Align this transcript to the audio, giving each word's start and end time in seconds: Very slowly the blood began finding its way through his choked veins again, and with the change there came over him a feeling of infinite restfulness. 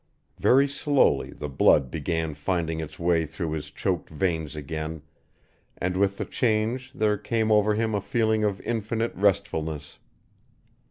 Very 0.39 0.67
slowly 0.67 1.29
the 1.29 1.47
blood 1.47 1.91
began 1.91 2.33
finding 2.33 2.79
its 2.79 2.97
way 2.97 3.27
through 3.27 3.51
his 3.51 3.69
choked 3.69 4.09
veins 4.09 4.55
again, 4.55 5.03
and 5.77 5.95
with 5.95 6.17
the 6.17 6.25
change 6.25 6.91
there 6.93 7.19
came 7.19 7.51
over 7.51 7.75
him 7.75 7.93
a 7.93 8.01
feeling 8.01 8.43
of 8.43 8.61
infinite 8.61 9.13
restfulness. 9.13 9.99